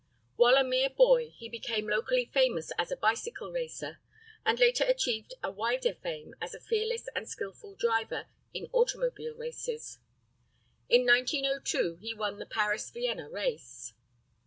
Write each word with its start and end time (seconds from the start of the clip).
While 0.35 0.55
a 0.55 0.63
mere 0.63 0.89
boy 0.89 1.29
he 1.29 1.47
became 1.47 1.87
locally 1.87 2.25
famous 2.25 2.71
as 2.79 2.91
a 2.91 2.97
bicycle 2.97 3.51
racer, 3.51 3.99
and 4.43 4.59
later 4.59 4.83
achieved 4.83 5.35
a 5.43 5.51
wider 5.51 5.93
fame 5.93 6.33
as 6.41 6.55
a 6.55 6.59
fearless 6.59 7.07
and 7.15 7.29
skillful 7.29 7.75
driver 7.75 8.25
in 8.51 8.65
automobile 8.73 9.35
races. 9.35 9.99
In 10.89 11.05
1902 11.05 11.97
he 11.97 12.15
won 12.15 12.39
the 12.39 12.47
Paris 12.47 12.89
Vienna 12.89 13.29
race. 13.29 13.93